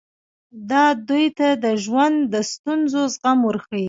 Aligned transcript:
دا 0.69 0.85
دوی 1.09 1.25
ته 1.37 1.47
د 1.63 1.65
ژوند 1.83 2.17
د 2.33 2.35
ستونزو 2.51 3.01
زغم 3.13 3.39
ورښيي. 3.45 3.79